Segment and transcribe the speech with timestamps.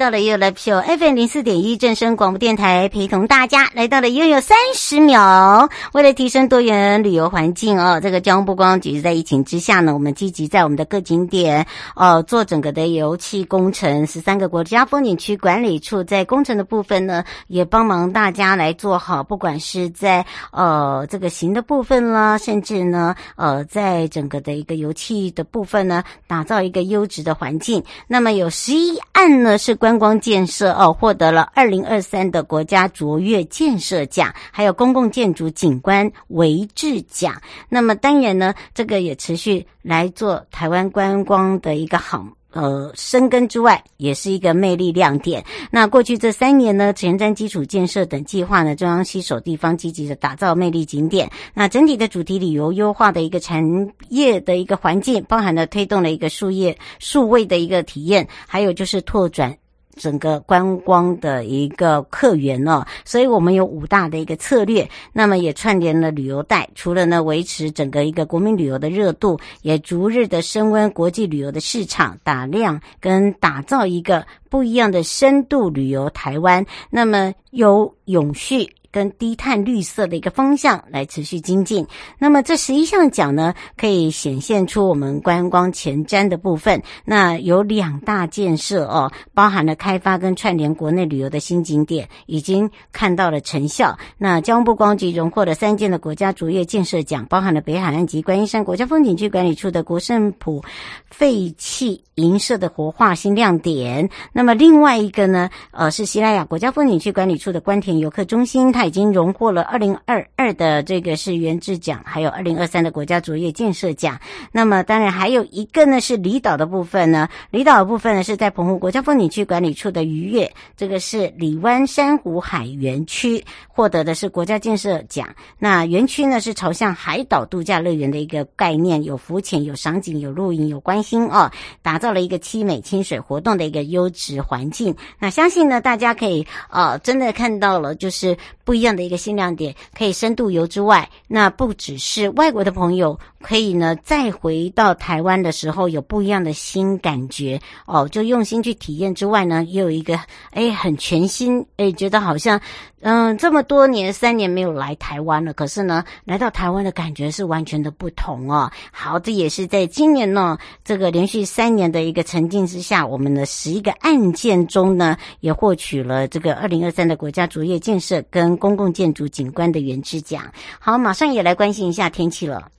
[0.00, 5.68] 到了 You Live Show FM 零四点一正声广播电台，陪同大家来到了拥有三十秒。
[5.92, 14.06] 为了提升多元旅游环境哦，这个交通部光局在疫情之下呢，我们积极在我们的各景点哦做整个的油气工程。
[14.06, 27.84] 十三个国家风景区管理处在工程的部分呢，也帮忙大家来做好，不管是在呃这个行的部分啦，甚至呢呃在整个的一个油气的部分呢，打造一个优质的环境。
[28.08, 29.89] 那么有十一案呢是关。
[29.90, 37.34] 观光建设哦，获得了二零二三的国家卓越建设奖，还有公共建筑景观维治奖。
[37.68, 45.44] 那么当然呢，这个也持续来做台湾观光的一个好呃深耕之外，也是一个魅力亮点。
[45.72, 51.28] 那过去这三年呢，前瞻基础建设等计划呢，中央携手地方积极的打造魅力景点。
[51.52, 53.64] 那整体的主题旅游优化的一个产
[54.10, 59.56] 业的一个环境，包含了推动了一个数业数位的一个体验，还有就是拓展。
[60.00, 78.66] 整个观光的一个客源哦，所以我们有五大的一个策略，那么也串联了旅游带，除了呢维持整个一个国民旅游的热度，也逐日的升温国际旅游的市场，打量跟打造一个不一样的深度旅游台湾，那么有永续。
[78.92, 81.86] 跟低碳绿色的一个方向来持续精进。
[82.18, 86.82] 那么这十一项奖呢，可以显现出我们观光前瞻的部分。
[87.04, 93.96] 那有两大建设哦，包含了开发跟串联国内旅游的新景点，已经看到了成效。
[94.18, 100.62] 那交通部光局荣获了三件的国家卓越建设奖，包含了北海岸及观音山国家风景区管理处的国胜埔
[101.10, 104.10] 废弃银舍的活化新亮点。
[104.32, 108.72] 那么另外一个呢，呃，是西拉雅国家风景区管理处的官田游客中心。
[108.80, 114.18] 他已经荣获了二零二二的这个是元智奖，还有二零二三的国家卓越建设奖。
[114.52, 125.28] 那么当然还有一个呢是离岛的部分呢，离岛的部分呢是在澎湖国家风景区管理处的渔业，这个是里湾珊瑚海园区获得的是国家建设奖。
[125.58, 131.50] 那园区呢是朝向海岛度假乐园的一个概念，有浮潜、有赏景、有露营、有观星哦，
[131.82, 134.96] 打造了一个凄美清水活动的一个优质环境。
[135.18, 138.34] 那相信呢大家可以呃真的看到了就是。
[138.70, 150.16] 不一样的一个新亮点，可以深度游之外，那不只是外国的朋友可以呢，再回到台湾的时候有不一样的新感觉哦，就用心去体验之外呢，也有一个
[150.52, 152.60] 哎很全新哎，觉得好像
[153.00, 158.70] 嗯这么多年三年没有来台湾了，可是呢来到台湾的感觉是完全的不同哦。
[158.92, 168.59] 好，这也是在今年呢这个连续三年的一个沉浸之下，我们的十一个案件中呢也获取了这个二零二三的国家卓越建设跟。
[168.60, 170.44] 公共建筑景观的原之奖，
[170.78, 172.70] 好，马上也来关心一下天气了。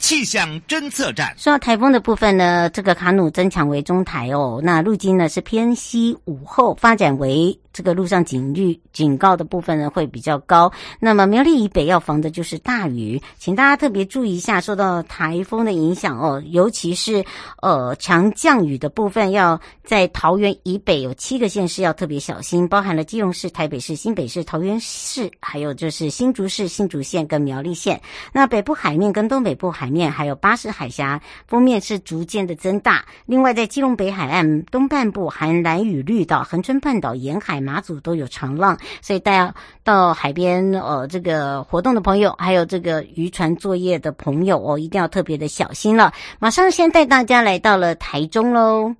[0.00, 7.58] 气象侦测站，说到台风的部分呢，这个卡努增强为中台哦，那路径呢是偏西午后发展为。
[7.76, 17.22] 这个路上警预警告的部分呢会比较高，那么苗栗以北要防的就是大雨，请大家特别注意一下，受到台风的影响哦，尤其是
[17.60, 28.00] 呃强降雨的部分，要在桃园以北有七个县市要特别小心，包含了基隆市、台北市、新北市、桃园市，还有就是新竹市、新竹县跟苗栗县。
[28.32, 37.65] 那北部海面跟东北部海面还有巴士海峡锋面是逐渐的增大，另外在基隆北海岸东半部含兰屿绿岛、恒春半岛沿海。
[37.66, 39.54] 哪组都有长浪，所以大家
[39.84, 46.12] 到海边呃这个活动的朋友，还有这个渔船作业的朋友哦，一定要特别的小心了。
[46.38, 48.94] 马上先带大家来到了台中喽。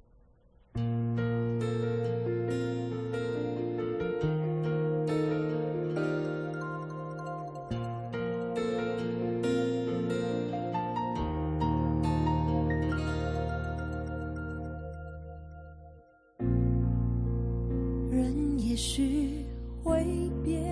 [18.76, 19.42] 许
[19.82, 20.04] 会
[20.44, 20.62] 变，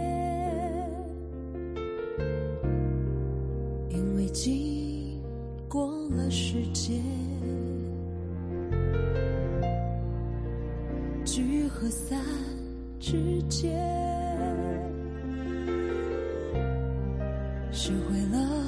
[3.89, 5.19] 因为经
[5.69, 7.03] 过了时间，
[11.25, 12.21] 聚和散
[13.01, 13.73] 之间，
[17.73, 18.67] 学会了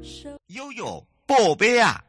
[0.00, 0.32] 什。
[0.46, 2.00] 悠悠，宝贝啊！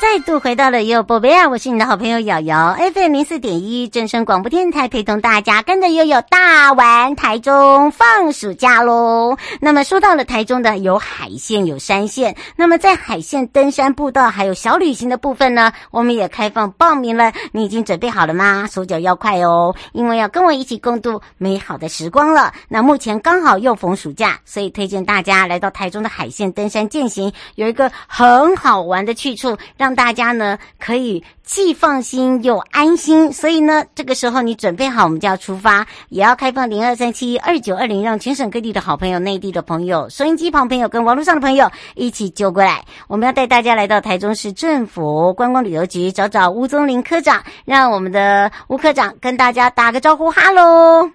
[0.00, 1.46] 再度回到了悠悠宝贝啊！
[1.46, 9.36] 我是你的好朋友瑶瑶，FM 零四点一正声广播电台，陪同大家跟着悠悠大玩台中放暑假喽。
[9.60, 17.30] 那么说到了台中的有海线有山线，那么在海线登山步道还有小旅行的部分呢，我们也开放报名了。
[17.52, 18.66] 你已经准备好了吗？
[18.72, 22.54] 手脚要快哦，因为要跟我一起共度美好的时光了。
[22.68, 29.89] 那目前刚好又逢暑假，所以推荐大家来到台中的海线登山健行，有一个很好玩的去处，让。
[29.94, 42.84] 大家呢可以既放心又安心，所以呢，这个时候你准备好，我们就要出发，也要开放零二三七二九二零，让全省各地的好朋友、内地的朋友、收音机旁朋友跟网络上的朋友一起揪过来。
[43.08, 51.10] 我们要带大家来到台中市政府观光旅游局，找找吴宗林科长，让我们的吴科长跟大家打个招呼，哈喽，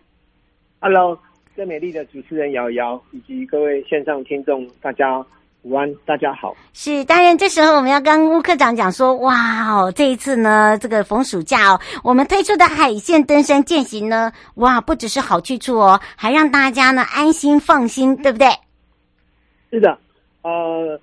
[0.80, 1.18] 哈喽，
[1.56, 5.26] 最美丽的主持人瑶瑶以及各位线上听众，大家。
[5.66, 6.56] 午安，大家好。
[6.74, 18.48] 是，当然，这时候我们要跟吴科长讲说，哇哦，这一次呢，这个逢暑假哦，我们推出的海线登山践行呢，哇，不只是好去处哦，还让大家呢安心放心，对不对？
[19.72, 19.98] 是的，
[20.44, 21.00] 呃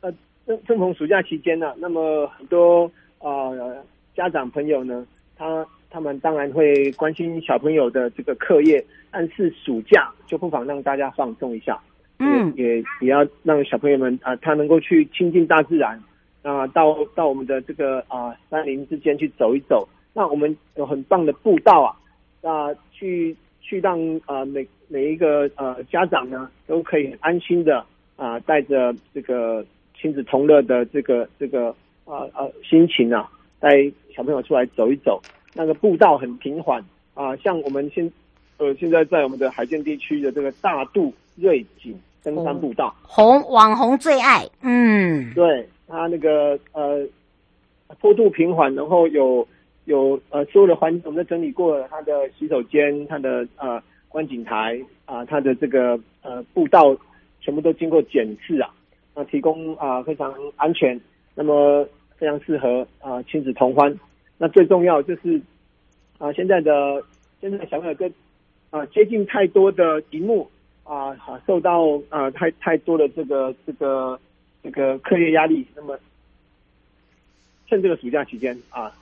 [0.00, 0.10] 呃，
[0.46, 3.84] 正正逢暑假期间呢，那么很多呃
[4.16, 5.04] 家长朋友呢，
[5.36, 11.78] 他他们当然会关心小朋友的这个课业，但是暑假就不妨让大家放松一下。
[12.22, 15.98] 嗯，也也要让小朋友们啊，他能够去亲近大自然
[16.42, 19.88] 啊，到到我们的这个啊山林之间去走一走。
[20.12, 21.96] 那我们有很棒的步道啊，
[22.42, 27.82] 啊，去去让啊每每一个呃家长呢都可以安心的
[28.16, 29.64] 啊，带着这个
[29.98, 31.74] 亲子同乐的这个这个
[32.04, 33.70] 啊啊心情啊，带
[34.14, 35.18] 小朋友出来走一走。
[35.54, 36.84] 那个步道很平缓
[37.14, 38.12] 啊，像我们现
[38.58, 41.98] 呃现在在我们的海线地区的这个大肚瑞景。
[42.22, 47.06] 登山步道，红网红最爱，嗯，对，它那个呃
[47.98, 49.46] 坡度平缓，然后有
[49.86, 56.94] 有呃所有的环境我们都整理过了，它的洗手间、它的呃观景台啊、呃，它的这个呃步道
[57.40, 58.68] 全部都经过检视啊，
[59.14, 61.00] 啊、呃、提供啊、呃、非常安全，
[61.34, 61.88] 那么
[62.18, 63.98] 非常适合啊、呃、亲子同欢。
[64.36, 65.38] 那最重要就是
[66.18, 67.02] 啊、呃、现在的
[67.40, 68.12] 现在小朋友跟
[68.68, 70.50] 啊接近太多的荧幕。
[70.90, 74.18] 啊，好，受到啊太太多的这个这个
[74.60, 75.96] 这个课业压力，那么
[77.68, 78.92] 趁这个暑假期间啊，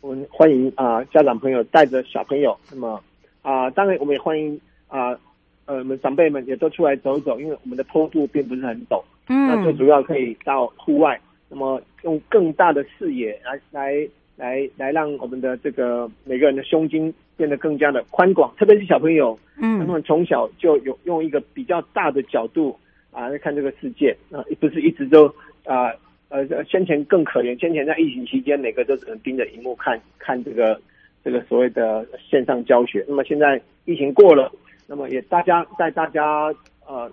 [0.00, 3.02] 我们欢迎啊家长朋友带着小朋友，那么
[3.42, 5.18] 啊当然我们也欢迎啊
[5.64, 22.74] 呃我们长辈们也都出来走走，因为我们的坡度并不是很陡，嗯，那最主要可以到户外，那么用更大的视野来来来来让我们的这个每个人的胸襟变得更加的宽广，特别是小朋友，嗯，他们从小就有用一个比较大的角度
[23.10, 25.26] 啊来看这个世界啊，不是一直都
[25.64, 25.92] 啊
[26.30, 30.80] 呃先前更可怜，先前在疫情期间，每个都只能盯着荧幕看看这个
[31.22, 33.04] 这个所谓的线上教学。
[33.06, 34.50] 那么现在疫情过了，
[34.86, 36.54] 那么也大家带大家
[36.86, 37.10] 呃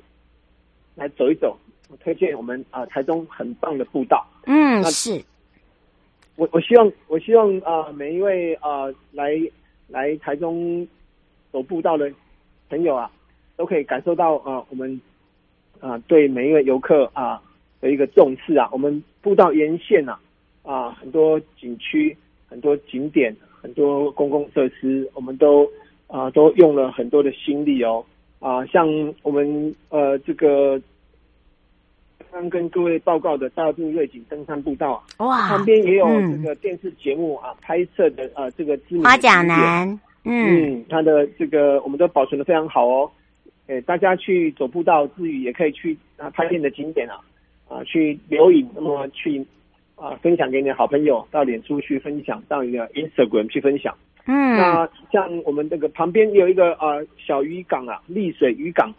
[0.96, 1.58] 来走一走，
[1.89, 5.22] 我推荐我们啊台中很棒的步道，嗯，是
[6.38, 9.38] 我我希望我希望啊每一位啊来。
[9.88, 10.88] 来台中
[11.52, 12.12] 走步道的
[12.70, 13.12] 朋友啊，
[13.56, 15.00] 都可以感受到啊，我们
[15.80, 17.42] 啊对每一位游客啊
[17.82, 18.70] 的一个重视啊。
[18.72, 20.20] 我们步道沿线啊
[20.63, 22.16] 啊很多景区、
[22.48, 25.70] 很多景点、很多公共设施，我们都
[26.08, 28.04] 啊都用了很多的心力哦
[28.40, 28.88] 啊，像
[29.22, 30.82] 我们呃这个。
[32.34, 39.88] 刚跟各位报告的大肚瑞景登山步道啊，哇，旁边也有这个电视节目啊、嗯、拍摄的呃这个知名甲男，
[40.24, 43.12] 嗯，嗯，它的这个我们都保存的非常好哦。
[43.68, 47.20] 诶，大家去走步道之余，也可以去啊拍片的景点啊
[47.70, 49.46] 啊去留影，那么去
[49.96, 53.96] 啊分享给你的好朋友，到脸书去分享，到你的 Instagram 去分享。
[54.25, 58.92] 嗯，那像我们这个旁边有一个啊小渔港啊，丽水渔港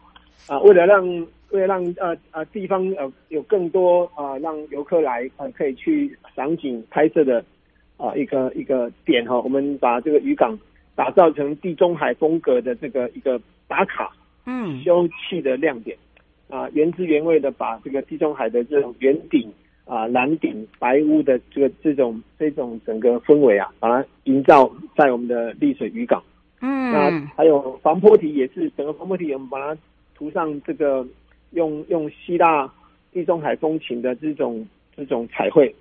[0.46, 1.04] 啊，为了让
[1.54, 7.38] 为了让呃呃地方呃有更多啊、呃、让游客来呃可以去赏景拍摄的
[7.96, 10.58] 啊、呃、一个一个点哈，我们把这个渔港
[10.96, 14.10] 打造成地中海风格的这个一个打卡
[14.46, 15.96] 嗯休憩的亮点
[16.48, 19.48] 啊、呃、原汁原味的把这个地中海的这种圆顶
[19.84, 26.20] 啊蓝顶白屋的这个这种这种整个氛围啊，把它营造在我们的丽水渔港。
[26.60, 29.80] 嗯，那还有防坡堤也是整个防坡堤，我们把它
[30.14, 31.06] 涂上这个
[31.54, 32.72] 用用希腊
[33.12, 35.74] 地中海风情的这种这种彩绘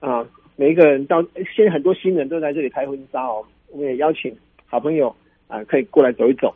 [0.00, 0.24] 啊，
[0.56, 1.22] 每一个人到
[1.54, 4.36] 现在很多新人都在这里拍婚纱哦，我们也邀请
[4.66, 5.14] 好朋友
[5.48, 6.54] 啊可以过来走一走。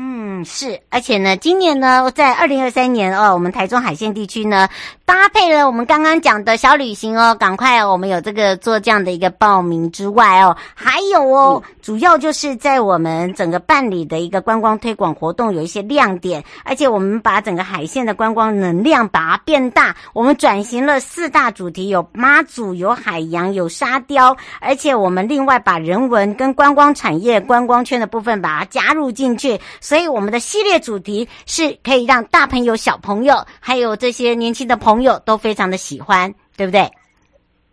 [0.00, 4.68] 嗯，是，而且呢，今年呢，在二零二三年哦，我们台中海线地区呢，
[5.04, 29.58] 搭配了我们刚刚讲的小旅行哦，赶快哦，我们有这个做这样的一个报名之外哦，还有哦，嗯、主要就是在我们整个办理的一个观光推广活动有一些亮点，而且我们把整个海线的观光能量把它变大，我们转型了四大主题，有妈祖，有海洋，有沙雕，而且我们另外把人文跟观光产业、观光圈的部分把它加入进去。
[29.88, 36.82] 所以我们的系列主题是可以让大朋友、小朋友，还有这些年轻的朋友都非常的喜欢，对不对？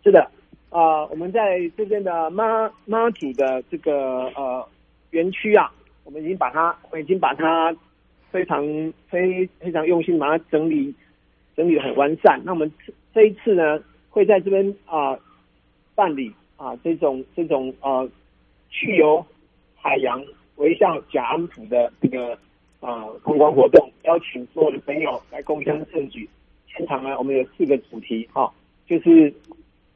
[0.02, 0.20] 是的，
[0.70, 4.66] 啊、我们在这边的妈妈祖的这个呃
[5.10, 5.70] 园区啊，
[6.04, 7.76] 我们已经把它，我已经把它
[8.30, 8.64] 非常
[9.10, 10.94] 非非常用心把它整理
[11.54, 12.40] 整理得很完善。
[12.46, 12.72] 那我们
[13.14, 15.14] 这一次呢，会在这边啊、
[15.94, 18.08] 办理啊、这种这种呃
[18.70, 19.22] 去游
[19.76, 20.24] 海洋。
[20.56, 22.38] 微笑甲安埔的这个
[22.80, 26.28] 啊观光活动，邀请所有的朋友来共襄盛举。
[26.66, 28.52] 现场呢，我们有四个主题哈、哦，
[28.86, 29.32] 就是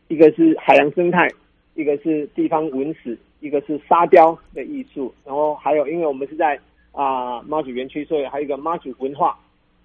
[0.09, 1.29] 一个是海洋生态，
[1.75, 6.59] 一个是地方文史，一个是沙雕的艺术，然后还有，因为我们是在
[6.93, 9.38] 啊妈祖园区，所以还有一个妈祖文化。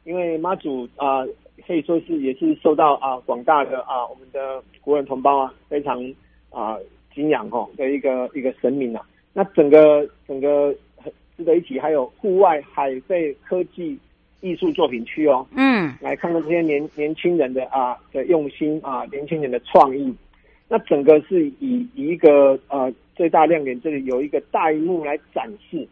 [0.03, 1.25] 因为妈祖啊
[1.65, 5.99] 可以说是也是受到啊广大的啊我们的国人同胞啊非常
[6.51, 6.77] 啊
[7.13, 9.03] 敬仰哦的一个一个神明啊。
[9.37, 13.99] 那整个整个很值得一提，还有户外海废科技
[14.39, 20.15] 艺术作品区哦，嗯，来看看这些年年轻人的啊的用心啊，年轻人的创意。
[20.69, 25.85] 那整个是以以一个呃最大亮点，这里有一个大荧幕来展示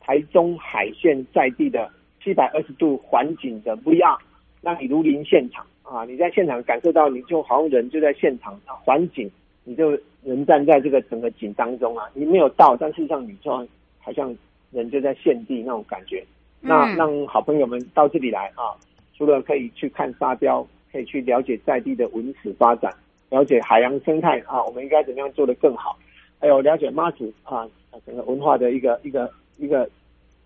[0.00, 1.90] 台中海线在地的
[2.24, 4.16] 七百二十度环景的 VR，
[4.62, 9.30] 让你如临现场啊，你在现场感受到，你就好像人就在现场啊，环景。
[9.68, 9.90] 你就
[10.22, 13.50] 人站在这个整个景当中啊，你没有到，但事实上你就
[13.98, 14.34] 好像
[14.70, 16.24] 人就在现地那种感觉。
[16.62, 18.78] 嗯、那让好朋友们到这里来啊，
[19.18, 22.94] 除了可以去看沙雕，可以去了解在地的文史发展，
[23.28, 25.98] 了解海洋生态啊，我们应该怎么样做得更好，
[26.38, 27.68] 还有了解妈祖啊
[28.06, 29.90] 整个文化的一个一个一个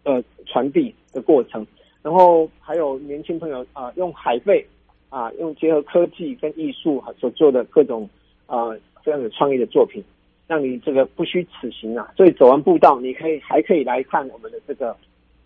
[0.05, 1.67] 呃传递的过程。
[2.03, 4.67] 然后还有年轻朋友啊，用海废
[5.11, 8.09] 啊，用结合科技跟艺术所做的各种
[8.47, 8.71] 啊。
[9.05, 10.03] 这样有创意的作品，
[10.47, 12.11] 让你这个不虚此行啊！
[12.17, 14.97] 所以走完步道，你可以还可以来看我们的这个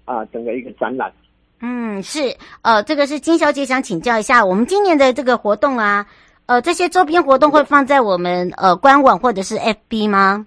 [0.04, 1.12] 啊，整个一个展览。
[1.60, 6.06] 嗯，是，呃，这个是金小姐想请教一下，我们今年的这个活动啊，
[6.46, 10.46] 呃，这些周边活动会放在我们呃官网或者是 FB 吗？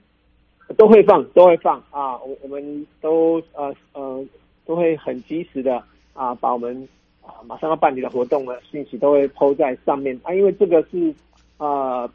[0.78, 2.18] 都会放，都会放啊！
[2.18, 4.24] 我我们都呃呃
[4.66, 5.82] 都会很及时的
[6.14, 6.88] 啊，把我们
[7.22, 11.14] 啊马上要办理的活动的信息都会 PO 在上面啊，因为这个是
[11.58, 12.10] 啊。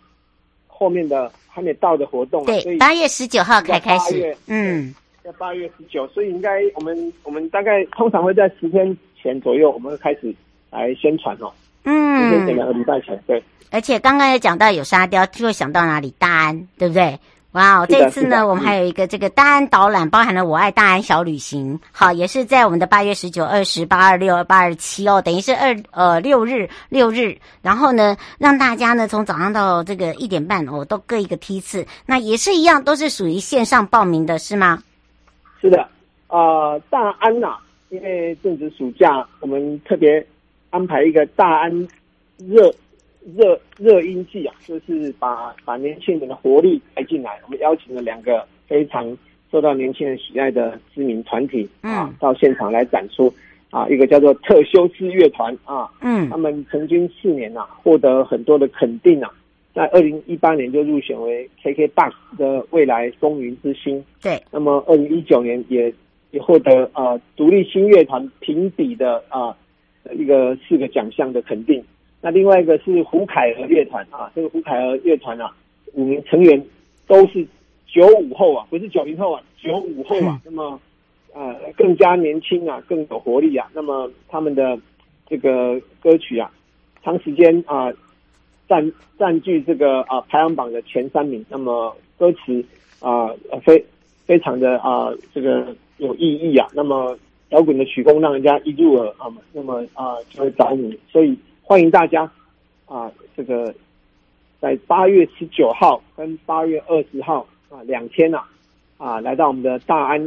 [0.82, 10.34] 后面的还没到的活动，对，八月十九号才开始，嗯，在八月十九，所以应该我们我们大概通常会在十天前左右，我们会开始
[10.72, 11.52] 来宣传哦，
[11.84, 16.12] 嗯，十天前两个礼拜前，对，而且刚刚也讲到有沙雕，就会想到哪里？
[16.18, 17.16] 大安，对不对？
[17.52, 17.86] 哇哦！
[17.86, 34.82] 这次呢，我们还有一个这个大安导览，包含了我爱大安小旅行，好，也是在我们的八月十九、二十八、二六、八二七哦，等于是二呃六日六日，然后呢，让大家呢从早上到这个一点半哦，都各一个梯次，那也是一样，都是属于线上报名的是吗？
[35.60, 35.86] 是的，
[36.28, 37.58] 呃，大安呐、啊，
[37.90, 40.26] 因为正值暑假，我们特别
[40.70, 41.88] 安排一个大安
[42.38, 42.74] 热。
[43.36, 47.38] 热热音季啊，就是把把年轻人的活力带进来。
[47.44, 49.16] 我们邀请了两个非常
[49.50, 53.32] 受到年轻人喜爱的知名团体啊，嗯、到现场来展出
[53.70, 53.88] 啊。
[53.88, 59.30] 一个叫做特修斯乐团啊，嗯，他们曾经四年啊，获得很多的肯定啊，
[59.72, 64.04] 在二零一八年就入选为 KKBOX 的未来风云之星。
[64.20, 65.92] 对，那么二零一九年也
[66.32, 69.56] 也获得呃独立新乐团评比的啊
[70.12, 71.82] 一个四个奖项的肯定。
[72.24, 75.52] 那另外一个是胡凯和乐团啊，这个胡凯和乐团啊，
[75.94, 76.64] 五名成员
[77.08, 77.44] 都是
[77.84, 80.80] 九五后啊，不是九零后啊，九五后啊，那么
[81.34, 83.68] 呃更加年轻啊，更有活力啊。
[83.74, 84.78] 那么他们的
[85.28, 86.48] 这个歌曲啊，
[87.02, 87.92] 长时间啊
[88.68, 91.44] 占占据这个啊排行榜的前三名。
[91.48, 92.64] 那么歌词
[93.00, 93.28] 啊
[93.64, 93.84] 非
[94.26, 96.68] 非常的啊这个有意义啊。
[96.72, 101.36] 那么摇滚的曲风让人家一入耳啊，那么啊就会着迷，所以。
[101.64, 102.30] 欢迎大家
[102.86, 103.74] 啊，这个
[104.60, 108.42] 在八月十九号跟八月二十号啊两天呐
[108.98, 110.20] 啊来到我们的大安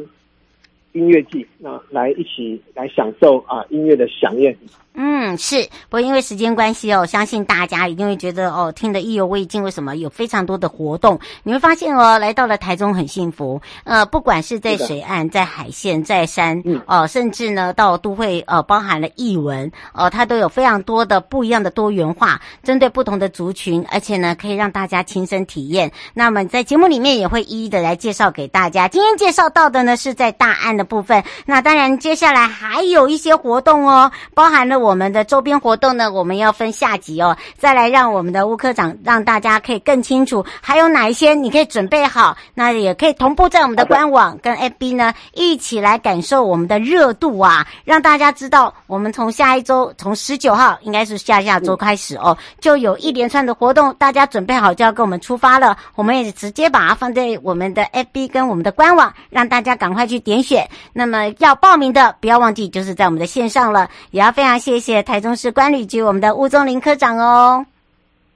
[0.94, 4.58] 音乐季，那来一起来享受啊音乐的响宴。
[4.98, 9.62] 嗯，是，不过因为时间关系哦，相信大家一定会觉得哦，听得意犹未尽。
[9.62, 11.20] 为什么有非常多的活动？
[11.44, 13.62] 你会发现哦，来到了台中很幸福。
[13.84, 25.92] 呃，不管是在水岸、在海线、在山，嗯，哦，甚至呢到都会，呃，包含了艺文，哦，它都有非常多的不一样的多元化，针对不同的族群，而且呢可以让大家亲身体验。
[26.14, 28.88] 那么在节目里面也会一一的来介绍给大家。
[28.88, 34.85] 今天介绍到的呢是在大安的部分，那当然接下来还有一些活动哦，包含了。
[34.85, 60.68] 我们的周边活动呢，我们要分下集哦，再来让我们的吴科长让大家可以更清楚，还有哪一些你可以准备好，那也可以同步在我们的官网跟 FB 呢一起来感受我们的热度啊，让大家知道我们从下一周从十九号应该是下下周开始哦，就有一连串的活动，大家准备好就要跟我们出发了，我们也直接把它放在我们的 FB 跟我们的官网，让大家赶快去点选。
[60.92, 64.86] 那么要报名的不要忘记，就是在我们的线上了，也要非常谢谢。
[64.86, 67.66] 谢谢台中市观旅局我们的吴宗林科长哦。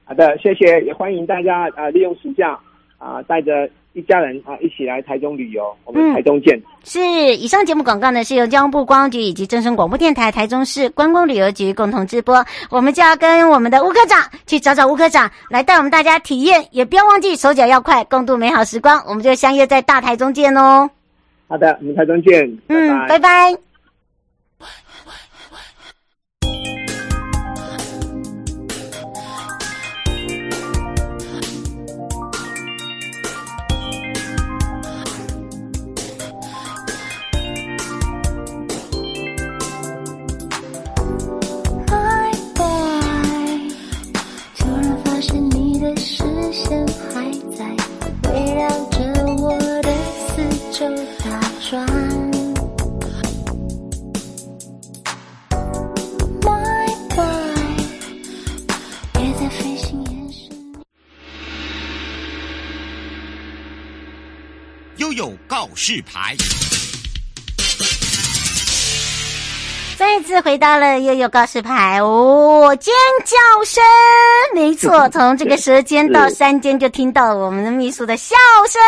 [0.03, 2.57] 好的，谢谢，也欢迎大家啊、呃，利用暑假
[2.97, 5.71] 啊，带、呃、着一家人啊、呃，一起来台中旅游。
[5.85, 6.57] 我们台中见。
[6.57, 6.99] 嗯、是，
[7.35, 12.43] 以上节目广告呢是由交通部观光局以及正声广播电台台中市观光旅游局共同直播。
[12.71, 18.99] 我们就要跟我们的吴科长去找找吴科长，来带我们大家体验，也不要忘记手脚要快，共度美好时光。
[19.05, 20.89] 我们就相约在大台中见哦。
[21.47, 22.57] 好的，我们台中见。
[22.67, 23.19] 嗯，拜拜。
[23.19, 23.19] 拜
[23.53, 23.68] 拜。
[65.09, 66.37] 都有告示牌。
[70.11, 72.91] 再次回到了悠悠告示牌哦，尖
[73.23, 73.83] 叫声，
[74.55, 78.35] 没错， 从这个舌尖到山尖就听到我们的秘书的笑
[78.67, 78.81] 声。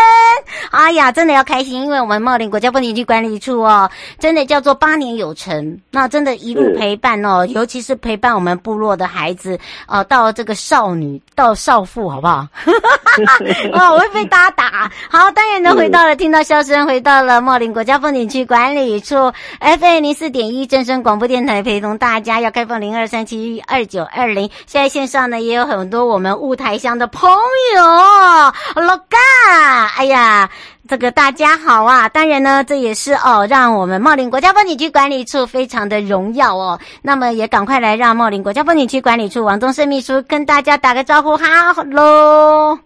[0.71, 9.57] 哎呀，真的要开心，因为我们茂林国家风景区管理处哦，真的叫做八年有成，那真的一路陪伴哦，尤其是陪伴我们部落的孩子
[9.88, 12.47] 哦，到这个少女到少妇，好不好？
[13.73, 14.91] 哦，我会被大家打。
[15.07, 21.03] 好，当然呢，回到了听到笑声，回到了茂林国家风景区管理处 FM 零四点一正声。
[21.11, 27.30] 广广播电台陪同大家要开放零二三七二九二零，现在线上呢也有很多我们雾台乡的朋
[27.76, 27.84] 友，
[28.82, 29.17] 老嘎，
[29.97, 30.50] 哎呀，
[30.88, 32.08] 这个大家好啊！
[32.08, 36.80] 当然呢，这也是哦，让我们茂林国家风景区管理处非常的荣耀哦。
[37.02, 42.80] 那么也赶快来让茂林国家风景区管理处王宗盛秘书跟大家打个招呼，哈喽。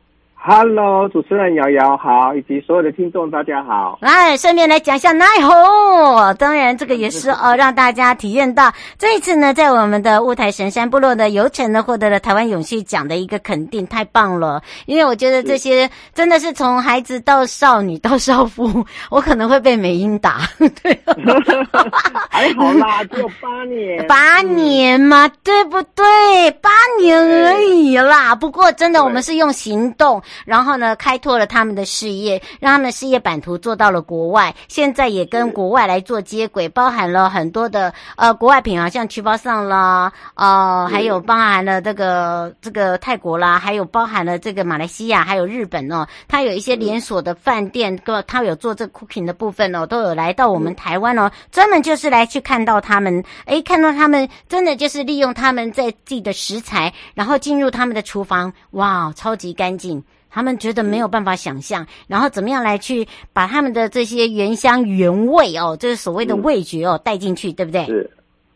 [0.47, 3.97] Hello，主持人瑶瑶好，以及所有的听众大家好。
[3.99, 6.31] 来，顺便来讲一下奈何。
[6.35, 14.61] 当然，这个也是哦，让大家体验到这一次呢，在我们的雾台神山部落的游程呢，获得了台湾永续奖的一个肯定，太棒了。
[14.85, 20.41] 因为我觉得这些真的是从孩子到少女到少妇，我可能会被美英打。
[20.83, 20.95] 对，
[22.29, 26.51] 还好啦，只有八年，八年嘛，对不对？
[26.61, 26.69] 八
[27.01, 28.35] 年而已啦。
[28.35, 30.21] 不过真的，我们是用行动。
[30.43, 34.53] 然后呢，开拓了他们的事业，让他们事业版图做到了国外。
[34.67, 46.05] 现在也跟国外来做接轨，包含了很多的呃国外品啊，像曲包上啦，呃，还有包含了这个这个泰国啦，还有包含了这个马来西亚，还有日本哦。
[46.27, 60.03] 他有一些连锁的饭店，个他有做这个 cooking 的部分哦，都有来到我们台湾哦，专门就是来去看到他们，哎，看到他们真的就是利用他们在自己的食材，然后进入他们的厨房，哇，超级干净。
[60.35, 67.85] 他们觉得没有办法想象，然后怎么样来去把他们的这些原香原味哦，就是所谓的味觉哦带进去，对不对？
[67.85, 68.09] 是，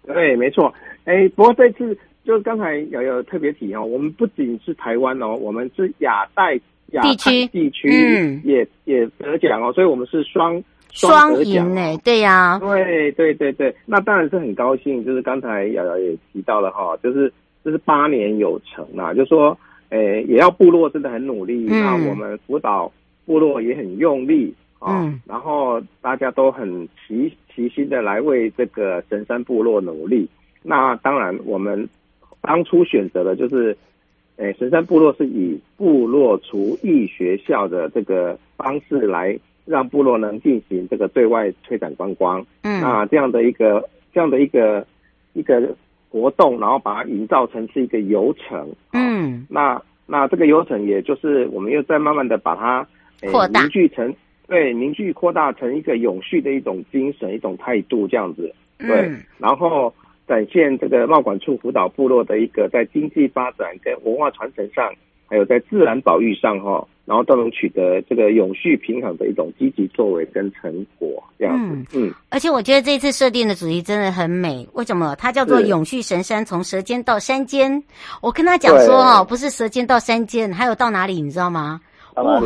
[0.06, 0.74] 对，没错。
[1.06, 6.58] 哎，不过这次就是刚才有有特别提哦，我们不仅是台湾哦，我们是亚太
[7.02, 10.62] 地区地区嗯也也得奖哦，所以我们是双
[10.92, 17.32] 双赢哎，对呀、啊，对对对对，那当然是很高兴，就是刚才瑶瑶也提到了哈，就是
[17.64, 19.58] 就是八年有成啊，就是说。
[19.90, 22.92] 诶，也要部落真的很努力，嗯、那我们辅导
[23.26, 30.30] 部落也很用力啊，嗯、然后大家都很齐齐心的来为这个神山部落努力。
[30.62, 31.88] 那当然，我们
[32.42, 33.76] 当初选择的就是
[34.38, 42.46] 诶，神山部落是以部落厨艺学校的这个方式来让部落能进行这个对外推展观光。
[42.62, 44.86] 嗯，那这样的一个这样的一个
[45.34, 45.76] 一个
[46.10, 48.70] 活动，然后把它营造成是一个游程。
[48.94, 52.88] 嗯，那那这个游程，也就是我们又在慢慢的把它
[53.22, 54.14] 诶凝聚成
[54.48, 58.54] 对凝聚扩大成一个永续的一种精神、一种态度这样子。
[58.78, 59.94] 对，嗯、然后。
[60.30, 64.94] 展现这个贸管处辅导部落的一个在经济发展跟文化传承上，
[65.28, 71.76] 还有在自然保育上哈，然后都能取得这个永续平衡的一种积极作为跟成果这样子。
[71.96, 74.68] 嗯，嗯，而且我觉得这次设定的主题真的很美。
[74.74, 75.16] 为什么？
[75.16, 77.84] 它叫做“永续神山”，从舌尖到山间。
[78.22, 81.20] 我跟他讲说哦，不是舌尖到山间，还有到哪里？
[81.20, 81.82] 你知道吗？
[82.16, 82.42] 哦，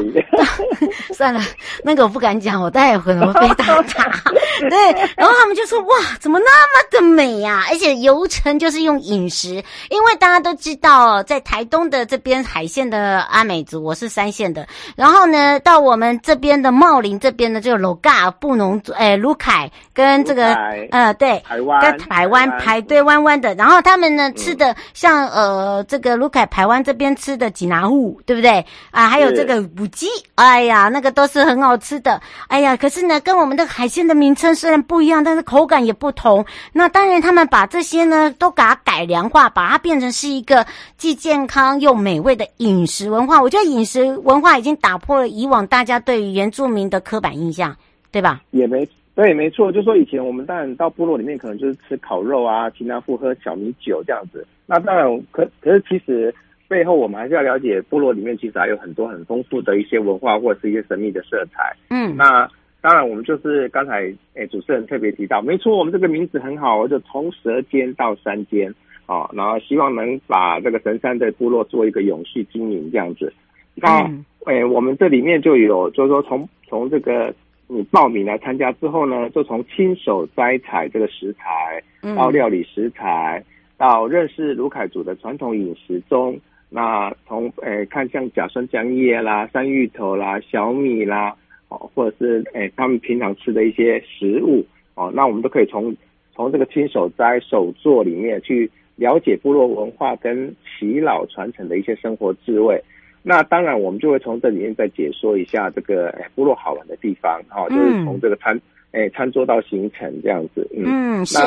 [1.13, 1.41] 算了，
[1.83, 4.11] 那个我不敢讲，我待会可能会被打打。
[4.69, 7.65] 对，然后他们就说：“哇，怎么那么的美呀？
[7.69, 9.55] 而且游程就是用饮食，
[9.89, 14.65] 因为大家都知道，在台东的这边海线的阿美族，我是三线的。
[14.95, 20.53] 然后呢，到我们这边的茂林这边的这个鲁嘎布农族，哎，卢凯跟这个
[20.91, 23.55] 呃，对，台湾跟台湾排队弯弯的。
[23.55, 29.07] 然后他们呢吃的像呃这个卢凯台湾这边吃的吉拿户，对不对啊？
[29.07, 29.52] 还有这个。
[29.59, 36.45] 五鸡，哎呀，那个都是很好吃的，哎呀，可是呢，跟我们的海鲜的名称虽然不一样，但是口感也不同。
[36.71, 40.65] 那当然，他们把这些呢都给它改良化，把它变成是一个
[40.97, 43.41] 既健康又美味的饮食文化。
[43.41, 47.75] 我觉得饮食文化已经打破了以往大家对于原住民的刻板印象，
[48.11, 48.41] 对吧？
[48.51, 54.45] 也没对，没错，就说以前我们当然到部落里面可能就是吃烤肉啊，清凉妇喝小米酒这样子。
[54.65, 56.33] 那当然，可可是其实。
[56.73, 61.71] 背后我们还是要了解部落里面其实还有很多很丰富的一些文化或者是一些神秘的色彩。
[61.91, 62.49] 嗯，那
[62.81, 68.73] 当然我们就是刚才诶主持人特别提到，没错，我们这个名字很好，就从舌尖到山间
[69.05, 73.31] 啊，然后希望能把这个神山的部落做一个永续经营这样子。
[73.75, 74.09] 那
[74.47, 77.31] 诶我们这里面就有就是说从从这个
[77.67, 81.83] 你报名来参加之后呢，就从亲手摘采这个食材
[82.15, 83.43] 到料理食材，
[83.77, 86.35] 到认识卢凯族的传统饮食中。
[86.75, 91.35] 那从诶、欸、看像甲酸浆叶啦、山芋头啦、小米啦，
[91.69, 95.95] 哦，或者是诶、欸、他们平常吃的一些食物哦，那我们都可以从
[96.33, 102.81] 从这个亲手摘手作里面去了解部落文化跟耆老传承的一些生活智慧。
[103.21, 108.59] 那当然，我们就会从这里面再解说一下这个诶、欸、部落好玩的地方，哈、哦，就是从这个餐
[108.93, 110.67] 诶、欸、餐桌到行程这样子。
[110.75, 111.37] 嗯，嗯是。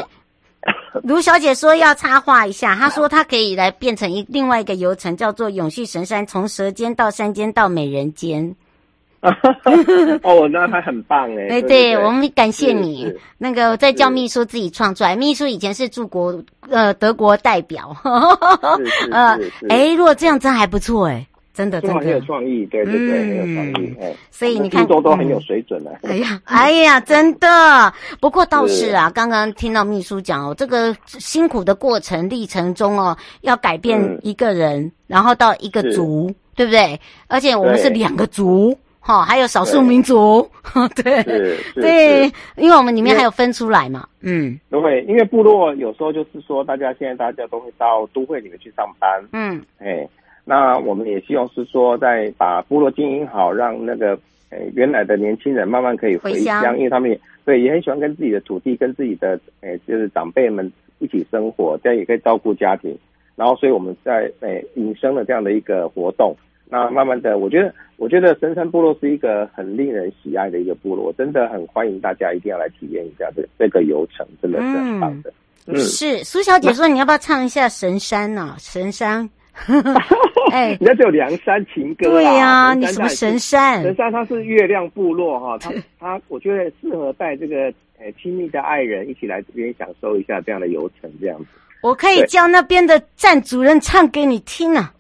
[1.02, 8.55] 卢小姐说要插话一下，她说她可以来变成一另外一个游程，叫做“永续神山”，从舌尖到山间到美人间。
[10.22, 11.48] 哦， 那还很棒哎！
[11.48, 13.12] 对对，我们感谢你。
[13.38, 17.96] 那个在叫秘书自己创出来，秘书以前是驻国呃德国代表。
[19.11, 19.37] 呃，
[19.68, 21.26] 哎，如果这样真还不错哎。
[21.57, 22.01] 真的，真的。
[22.01, 25.99] 很有创意，对对对，很有创意，哎，所以你看，多都很有水准的。
[26.03, 27.49] 哎呀，哎呀， 真的。
[28.21, 37.01] 不过倒是啊，刚刚听到秘书讲哦，这个辛苦的过程历程中哦，要改变一个人，然后到一个族，对不对？
[37.27, 40.47] 而且我们是两个族，哈，还有少数民族，
[40.95, 41.23] 对。
[41.75, 50.07] 对，因为我们里面还有分出来嘛，嗯，对，因为部落有时候就是说，大家现在大家都会到都会里面去上班，嗯，哎。
[50.49, 54.13] 那我们也希望是说，在把部落经营好，让那个
[54.49, 62.97] 呃原来的年轻人慢慢可以回乡，因为他们也对也很喜欢跟自己的土地、跟自己的呃就是长辈们一起生活，这样也可以照顾家庭。
[63.35, 66.35] 然后，所以我们在呃引申了这样的一个活动。
[66.69, 75.31] 那慢慢的，我觉得我觉得神山部落是一个很令人喜爱的一个部落，真的很欢迎大家一定要来体验一下这这个游程，真的是很棒的。
[75.67, 78.57] 嗯，嗯是苏小姐说你要不要唱一下神山呢、啊？
[78.59, 79.29] 神山。
[80.53, 83.83] 哎，人家只有凉山情歌对呀、啊，你什么神山？
[83.83, 91.47] 神山它是月亮部落哈，它它我觉得适合带这个呃亲密的爱人一起来这边享受一下这样的游程这样子。
[91.83, 94.92] 我可以叫那边的站主任唱给你听啊。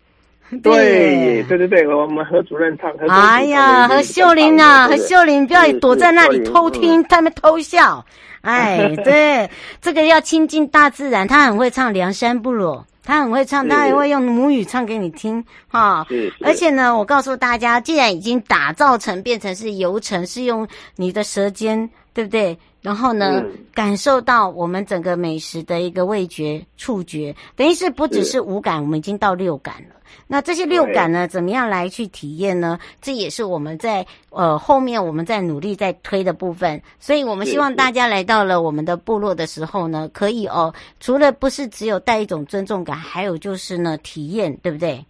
[0.62, 2.88] 对对对对，我们何主任唱。
[3.08, 8.04] 哎呀，何秀玲啊，何秀玲，不要躲在那里偷听，他们偷笑。
[8.42, 12.86] 哎，对，这个要亲近大自然，他很会唱梁山部落。
[13.06, 16.04] 他很会唱，他还会用母语唱给你听，哈。
[16.42, 20.66] 而且呢，我告诉大家，既然已经打造成变成是游程，是用
[20.96, 22.58] 你的舌尖，对不对？
[22.86, 29.96] 然后呢，嗯、感受到我们整个美食的一个味觉、触觉，等于是不只是五感，我们已经到六感了。
[30.28, 32.78] 那这些六感呢，怎么样来去体验呢？
[33.02, 36.80] 这也是我们在呃后面我们在努力在推的部分。
[37.00, 45.04] 所以我们希望大家来到了我们的部落的时候呢，可以哦，除了不是只有带一种尊重感，还有就是呢体验，对不对？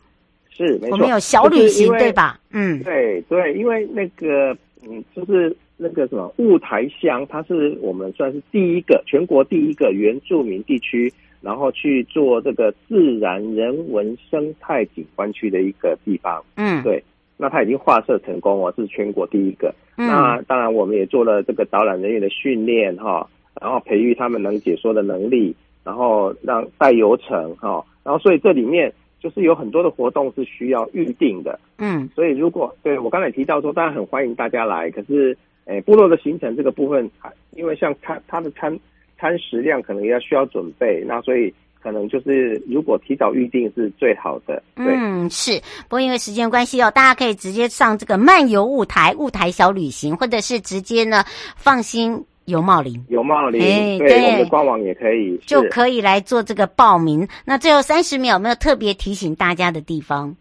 [0.49, 2.41] 是没错，我们有小旅行对吧？
[2.53, 16.43] 嗯，对对，因为那个嗯，就是那个什么雾台乡，它是我们算是第一个全国第一个原住民地区，然后去做这个自然人文生态景观区的一个地方。
[16.57, 17.03] 嗯，对，
[17.37, 19.75] 那它已经划设成功哦，是全国第一个。
[19.97, 23.29] 嗯，那当然，我们也做了这个导览人员的训练哈，
[23.61, 28.93] 然后培育他们能解说的能力，然后让带游程哈，然后所以这里面。
[29.19, 35.37] 就是有很多的活动是需要预定的，嗯，所以如果对我刚才提到说，当然很欢迎大家来，可是，
[35.67, 37.09] 诶、欸，部落的行程这个部分，
[37.53, 38.77] 因为像它它的餐
[39.19, 41.53] 餐食量可能要需要准备，那所以
[41.83, 44.63] 可能就是如果提早预定是最好的。
[44.75, 51.25] 对，嗯，是，不过因为时间关系哦，大家可以直接上这个漫游雾台雾台小旅行，或者是直接呢
[51.57, 52.25] 放心。
[52.47, 57.27] 游茂林，游茂林，欸、对，对我们的官网也可以，就可以来做这个报名。
[57.45, 60.33] 那最后三十秒，有没有特别提醒大家的地方？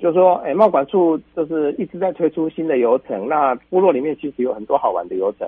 [0.00, 3.28] 就是说，哎、贸，管处就是一直在推出新的游程。
[3.28, 5.46] 那部落里面其实有很多好玩的游程。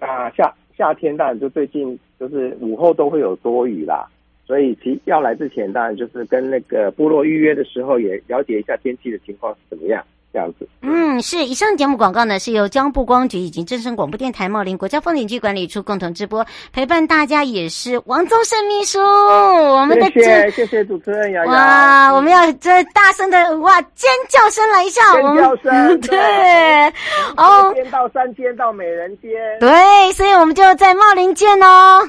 [0.00, 4.06] 那夏夏天当然就最近就是午后都会有多雨啦，
[4.46, 10.04] 所以其要来之前，当然就是跟那个部落预约的时候，也了解一下天气的情况是怎么样。
[10.38, 11.44] 这样子，嗯，是。
[11.44, 26.86] 以上节目广告呢，是由交通部光局以及正声广播电台茂林国家风景区管理处共同直播，陪伴大家也是王宗盛秘书，我们的谢谢谢谢主持人瑶瑶，哇，我们要这大声的哇尖叫声来一下，尖叫声， 对，
[27.36, 32.08] 哦，尖到山尖到美人尖，对，所以我们就在茂林见哦，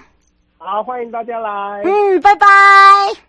[0.60, 3.29] 好，欢迎大家来，嗯，拜拜。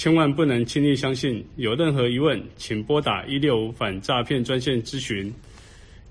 [0.00, 5.30] 千万不能轻易相信，有任何疑问，请拨打一六五反诈骗专线咨询。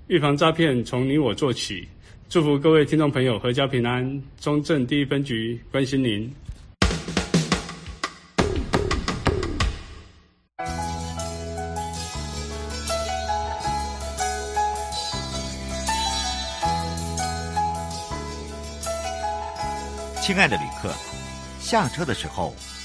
[0.06, 1.88] 预防诈骗，从你我做起。
[2.28, 4.22] 祝福各位听众朋友阖家平安。
[4.40, 6.32] 中正第一分局关心您。
[20.22, 20.94] 亲爱的旅客，
[21.58, 22.54] 下车的时候，